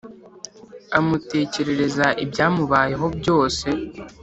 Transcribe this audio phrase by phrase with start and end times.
[0.97, 3.67] amutekerereza ibyamubayeho byose